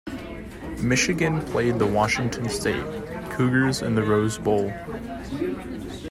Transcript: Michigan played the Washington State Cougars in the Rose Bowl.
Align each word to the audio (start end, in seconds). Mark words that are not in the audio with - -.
Michigan 0.81 1.41
played 1.43 1.77
the 1.77 1.85
Washington 1.85 2.49
State 2.49 2.83
Cougars 3.29 3.83
in 3.83 3.93
the 3.93 4.01
Rose 4.01 4.39
Bowl. 4.39 4.73